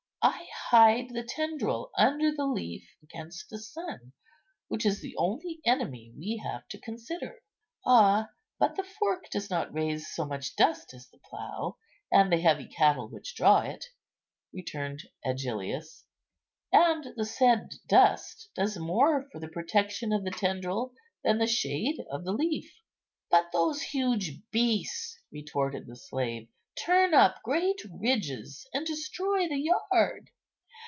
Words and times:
I 0.23 0.47
hide 0.77 1.09
the 1.09 1.23
tendril 1.23 1.89
under 1.97 2.31
the 2.31 2.45
leaf 2.45 2.87
against 3.03 3.49
the 3.49 3.57
sun, 3.59 4.13
which 4.69 4.85
is 4.85 5.01
the 5.01 5.15
only 5.17 5.59
enemy 5.65 6.13
we 6.15 6.37
have 6.37 6.65
to 6.69 6.79
consider." 6.79 7.41
"Ah! 7.87 8.29
but 8.59 8.75
the 8.77 8.83
fork 8.83 9.29
does 9.31 9.49
not 9.49 9.73
raise 9.73 10.07
so 10.09 10.23
much 10.25 10.55
dust 10.55 10.93
as 10.93 11.09
the 11.09 11.17
plough 11.17 11.77
and 12.11 12.31
the 12.31 12.39
heavy 12.39 12.67
cattle 12.69 13.09
which 13.09 13.33
draw 13.35 13.61
it," 13.61 13.83
returned 14.53 15.01
Agellius; 15.25 16.05
"and 16.71 17.03
the 17.17 17.25
said 17.25 17.71
dust 17.89 18.49
does 18.55 18.77
more 18.77 19.27
for 19.31 19.39
the 19.39 19.49
protection 19.49 20.13
of 20.13 20.23
the 20.23 20.31
tendril 20.31 20.93
than 21.23 21.37
the 21.39 21.47
shade 21.47 21.99
of 22.11 22.23
the 22.25 22.31
leaf." 22.33 22.71
"But 23.31 23.51
those 23.51 23.81
huge 23.81 24.39
beasts," 24.51 25.19
retorted 25.31 25.87
the 25.87 25.95
slave, 25.97 26.47
"turn 26.77 27.13
up 27.13 27.41
great 27.43 27.81
ridges, 27.99 28.65
and 28.73 28.85
destroy 28.87 29.47
the 29.49 29.59
yard." 29.91 30.29